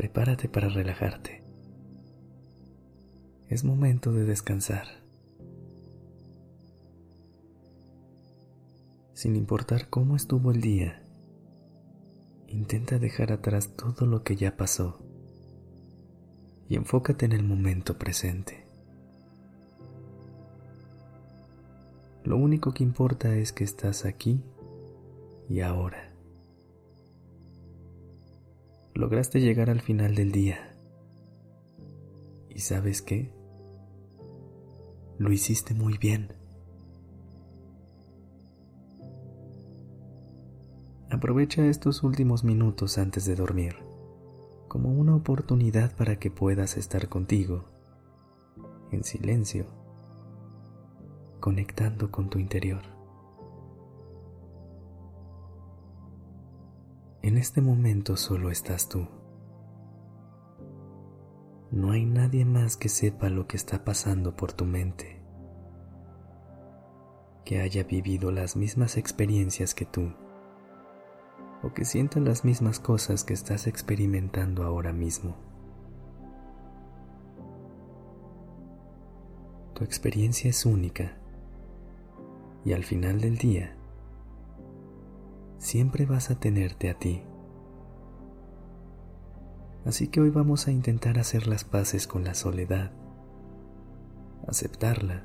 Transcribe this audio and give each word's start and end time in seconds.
Prepárate 0.00 0.48
para 0.48 0.70
relajarte. 0.70 1.42
Es 3.50 3.64
momento 3.64 4.14
de 4.14 4.24
descansar. 4.24 4.86
Sin 9.12 9.36
importar 9.36 9.90
cómo 9.90 10.16
estuvo 10.16 10.52
el 10.52 10.62
día, 10.62 11.02
intenta 12.48 12.98
dejar 12.98 13.30
atrás 13.30 13.76
todo 13.76 14.06
lo 14.06 14.22
que 14.22 14.36
ya 14.36 14.56
pasó 14.56 15.02
y 16.66 16.76
enfócate 16.76 17.26
en 17.26 17.32
el 17.32 17.42
momento 17.42 17.98
presente. 17.98 18.64
Lo 22.24 22.38
único 22.38 22.72
que 22.72 22.84
importa 22.84 23.36
es 23.36 23.52
que 23.52 23.64
estás 23.64 24.06
aquí 24.06 24.42
y 25.50 25.60
ahora. 25.60 26.09
Lograste 28.94 29.40
llegar 29.40 29.70
al 29.70 29.80
final 29.80 30.14
del 30.14 30.32
día. 30.32 30.76
¿Y 32.48 32.60
sabes 32.60 33.02
qué? 33.02 33.32
Lo 35.18 35.32
hiciste 35.32 35.74
muy 35.74 35.98
bien. 35.98 36.32
Aprovecha 41.10 41.66
estos 41.66 42.02
últimos 42.02 42.44
minutos 42.44 42.98
antes 42.98 43.24
de 43.26 43.34
dormir 43.34 43.90
como 44.70 44.88
una 44.92 45.16
oportunidad 45.16 45.96
para 45.96 46.20
que 46.20 46.30
puedas 46.30 46.76
estar 46.76 47.08
contigo, 47.08 47.64
en 48.92 49.02
silencio, 49.02 49.66
conectando 51.40 52.12
con 52.12 52.30
tu 52.30 52.38
interior. 52.38 52.99
En 57.22 57.36
este 57.36 57.60
momento 57.60 58.16
solo 58.16 58.50
estás 58.50 58.88
tú. 58.88 59.06
No 61.70 61.90
hay 61.90 62.06
nadie 62.06 62.46
más 62.46 62.78
que 62.78 62.88
sepa 62.88 63.28
lo 63.28 63.46
que 63.46 63.58
está 63.58 63.84
pasando 63.84 64.34
por 64.36 64.54
tu 64.54 64.64
mente, 64.64 65.20
que 67.44 67.60
haya 67.60 67.84
vivido 67.84 68.32
las 68.32 68.56
mismas 68.56 68.96
experiencias 68.96 69.74
que 69.74 69.84
tú, 69.84 70.14
o 71.62 71.74
que 71.74 71.84
sienta 71.84 72.20
las 72.20 72.46
mismas 72.46 72.80
cosas 72.80 73.22
que 73.22 73.34
estás 73.34 73.66
experimentando 73.66 74.64
ahora 74.64 74.94
mismo. 74.94 75.36
Tu 79.74 79.84
experiencia 79.84 80.48
es 80.48 80.64
única 80.64 81.18
y 82.64 82.72
al 82.72 82.84
final 82.84 83.20
del 83.20 83.36
día 83.36 83.76
siempre 85.60 86.06
vas 86.06 86.30
a 86.30 86.40
tenerte 86.40 86.90
a 86.90 86.94
ti. 86.94 87.22
Así 89.84 90.08
que 90.08 90.20
hoy 90.20 90.30
vamos 90.30 90.66
a 90.66 90.72
intentar 90.72 91.18
hacer 91.18 91.46
las 91.46 91.64
paces 91.64 92.06
con 92.06 92.24
la 92.24 92.34
soledad, 92.34 92.90
aceptarla 94.48 95.22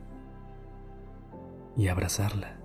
y 1.76 1.88
abrazarla. 1.88 2.58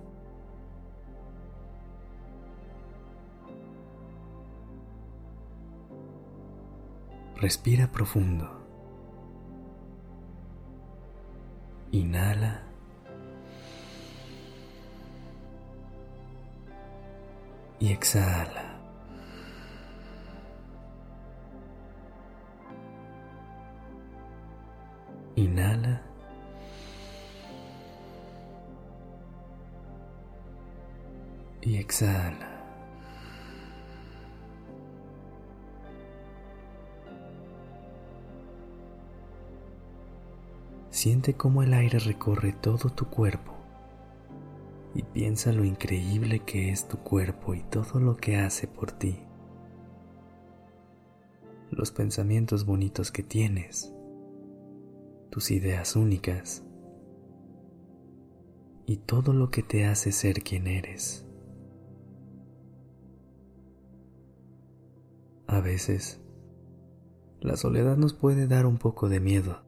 Respira 7.37 7.91
profundo. 7.91 8.61
Inhala. 11.91 12.70
Y 17.81 17.91
exhala. 17.91 18.77
Inhala. 25.35 26.01
Y 31.61 31.77
exhala. 31.77 32.47
Siente 40.91 41.33
cómo 41.33 41.63
el 41.63 41.73
aire 41.73 41.97
recorre 41.97 42.53
todo 42.53 42.89
tu 42.91 43.07
cuerpo 43.09 43.60
y 44.93 45.03
piensa 45.03 45.51
lo 45.53 45.63
increíble 45.63 46.39
que 46.39 46.69
es 46.71 46.87
tu 46.87 46.97
cuerpo 46.97 47.53
y 47.53 47.63
todo 47.63 47.99
lo 47.99 48.17
que 48.17 48.37
hace 48.37 48.67
por 48.67 48.91
ti. 48.91 49.19
Los 51.69 51.91
pensamientos 51.91 52.65
bonitos 52.65 53.11
que 53.11 53.23
tienes, 53.23 53.93
tus 55.29 55.51
ideas 55.51 55.95
únicas 55.95 56.65
y 58.85 58.97
todo 58.97 59.31
lo 59.31 59.49
que 59.49 59.63
te 59.63 59.85
hace 59.85 60.11
ser 60.11 60.43
quien 60.43 60.67
eres. 60.67 61.25
A 65.47 65.61
veces, 65.61 66.21
la 67.39 67.55
soledad 67.55 67.95
nos 67.95 68.13
puede 68.13 68.47
dar 68.47 68.65
un 68.65 68.77
poco 68.77 69.07
de 69.07 69.19
miedo, 69.21 69.63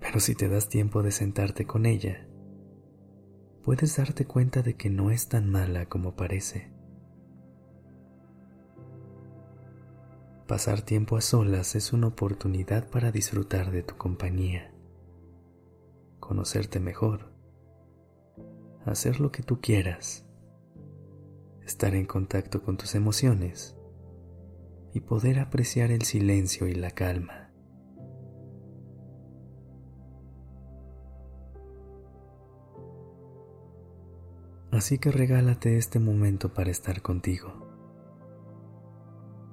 pero 0.00 0.18
si 0.20 0.34
te 0.34 0.48
das 0.48 0.68
tiempo 0.68 1.02
de 1.02 1.12
sentarte 1.12 1.66
con 1.66 1.86
ella, 1.86 2.28
puedes 3.66 3.96
darte 3.96 4.26
cuenta 4.26 4.62
de 4.62 4.76
que 4.76 4.90
no 4.90 5.10
es 5.10 5.28
tan 5.28 5.50
mala 5.50 5.86
como 5.86 6.14
parece. 6.14 6.70
Pasar 10.46 10.82
tiempo 10.82 11.16
a 11.16 11.20
solas 11.20 11.74
es 11.74 11.92
una 11.92 12.06
oportunidad 12.06 12.88
para 12.88 13.10
disfrutar 13.10 13.72
de 13.72 13.82
tu 13.82 13.96
compañía, 13.96 14.72
conocerte 16.20 16.78
mejor, 16.78 17.32
hacer 18.84 19.18
lo 19.18 19.32
que 19.32 19.42
tú 19.42 19.60
quieras, 19.60 20.24
estar 21.64 21.96
en 21.96 22.06
contacto 22.06 22.62
con 22.62 22.76
tus 22.76 22.94
emociones 22.94 23.76
y 24.94 25.00
poder 25.00 25.40
apreciar 25.40 25.90
el 25.90 26.02
silencio 26.02 26.68
y 26.68 26.76
la 26.76 26.92
calma. 26.92 27.45
Así 34.76 34.98
que 34.98 35.10
regálate 35.10 35.78
este 35.78 35.98
momento 35.98 36.52
para 36.52 36.70
estar 36.70 37.00
contigo, 37.00 37.50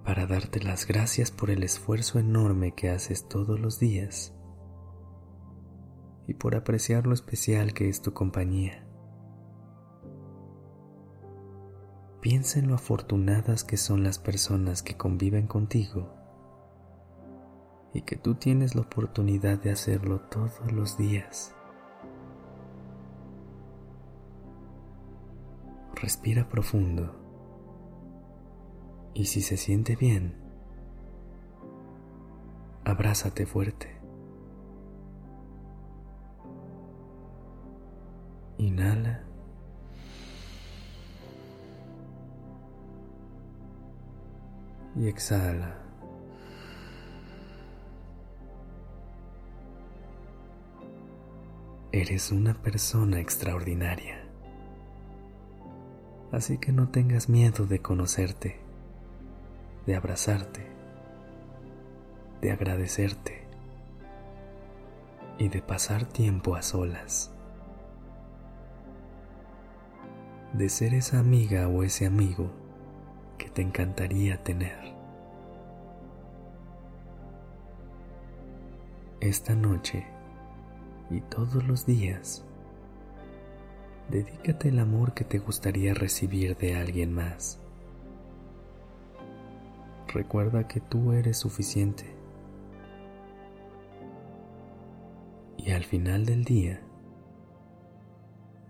para 0.03 0.27
darte 0.27 0.61
las 0.61 0.85
gracias 0.85 1.31
por 1.31 1.49
el 1.49 1.63
esfuerzo 1.63 2.19
enorme 2.19 2.73
que 2.73 2.89
haces 2.89 3.29
todos 3.29 3.57
los 3.57 3.79
días 3.79 4.33
y 6.27 6.33
por 6.33 6.57
apreciar 6.57 7.07
lo 7.07 7.13
especial 7.13 7.73
que 7.73 7.87
es 7.87 8.01
tu 8.01 8.11
compañía. 8.11 8.85
Piensa 12.19 12.59
en 12.59 12.67
lo 12.67 12.75
afortunadas 12.75 13.63
que 13.63 13.77
son 13.77 14.03
las 14.03 14.19
personas 14.19 14.83
que 14.83 14.97
conviven 14.97 15.47
contigo 15.47 16.13
y 17.93 18.01
que 18.01 18.17
tú 18.17 18.35
tienes 18.35 18.75
la 18.75 18.81
oportunidad 18.81 19.57
de 19.57 19.71
hacerlo 19.71 20.19
todos 20.19 20.69
los 20.73 20.97
días. 20.97 21.55
Respira 26.03 26.49
profundo 26.49 27.15
y 29.13 29.23
si 29.23 29.41
se 29.41 29.55
siente 29.55 29.95
bien, 29.95 30.35
abrázate 32.83 33.45
fuerte. 33.45 33.87
Inhala. 38.57 39.23
Y 44.97 45.07
exhala. 45.07 45.79
Eres 51.93 52.31
una 52.33 52.53
persona 52.55 53.21
extraordinaria 53.21 54.22
así 56.33 56.57
que 56.57 56.73
no 56.73 56.89
tengas 56.89 57.29
miedo 57.29 57.65
de 57.65 57.79
conocerte, 57.79 58.59
de 59.85 59.95
abrazarte 59.95 60.73
de 62.43 62.51
agradecerte 62.51 63.41
y 65.37 65.47
de 65.47 65.61
pasar 65.61 66.03
tiempo 66.03 66.57
a 66.57 66.61
solas. 66.61 67.31
De 70.51 70.67
ser 70.67 70.93
esa 70.93 71.19
amiga 71.19 71.69
o 71.69 71.83
ese 71.83 72.05
amigo 72.05 72.51
que 73.37 73.49
te 73.49 73.61
encantaría 73.61 74.43
tener. 74.43 74.93
Esta 79.21 79.55
noche 79.55 80.05
y 81.09 81.21
todos 81.21 81.63
los 81.65 81.85
días, 81.85 82.43
dedícate 84.09 84.69
el 84.69 84.79
amor 84.79 85.13
que 85.13 85.23
te 85.23 85.39
gustaría 85.39 85.93
recibir 85.93 86.57
de 86.57 86.75
alguien 86.75 87.13
más. 87.13 87.59
Recuerda 90.07 90.67
que 90.67 90.79
tú 90.79 91.11
eres 91.11 91.37
suficiente. 91.37 92.05
Y 95.57 95.71
al 95.71 95.83
final 95.83 96.25
del 96.25 96.43
día, 96.43 96.81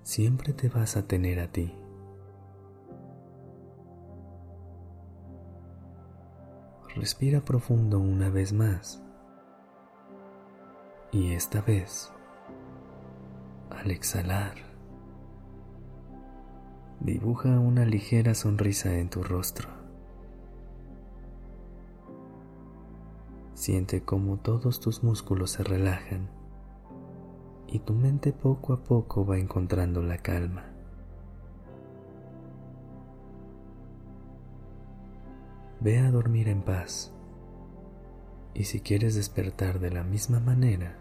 siempre 0.03 0.53
te 0.53 0.69
vas 0.69 0.95
a 0.95 1.07
tener 1.07 1.39
a 1.39 1.51
ti. 1.51 1.73
Respira 6.95 7.41
profundo 7.41 7.99
una 7.99 8.29
vez 8.29 8.53
más. 8.53 9.03
Y 11.11 11.33
esta 11.33 11.61
vez, 11.61 12.11
al 13.71 13.91
exhalar, 13.91 14.72
dibuja 17.03 17.59
una 17.59 17.85
ligera 17.85 18.33
sonrisa 18.33 18.97
en 18.97 19.09
tu 19.09 19.23
rostro. 19.23 19.67
Siente 23.55 24.03
cómo 24.03 24.37
todos 24.37 24.79
tus 24.79 25.03
músculos 25.03 25.51
se 25.51 25.63
relajan 25.63 26.29
y 27.67 27.79
tu 27.79 27.93
mente 27.93 28.31
poco 28.31 28.71
a 28.73 28.83
poco 28.83 29.25
va 29.25 29.37
encontrando 29.37 30.01
la 30.01 30.17
calma. 30.17 30.65
Ve 35.81 35.99
a 35.99 36.09
dormir 36.09 36.47
en 36.47 36.61
paz 36.61 37.13
y 38.53 38.63
si 38.63 38.79
quieres 38.79 39.15
despertar 39.15 39.79
de 39.79 39.91
la 39.91 40.03
misma 40.03 40.39
manera, 40.39 40.95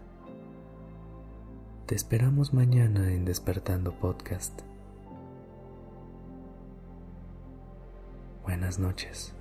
te 1.85 1.95
esperamos 1.95 2.53
mañana 2.53 3.13
en 3.13 3.23
Despertando 3.23 3.97
Podcast. 3.97 4.63
Buenas 8.43 8.77
noches. 8.77 9.33